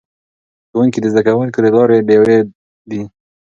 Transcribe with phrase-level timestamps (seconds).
[0.71, 2.37] ښوونکي د زده کوونکو د لارې ډیوې
[2.89, 3.01] دي.